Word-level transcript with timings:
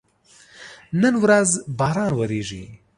نن 1.01 1.13
ورځ 1.23 1.49
باران 1.79 2.11
وریږي 2.15 2.63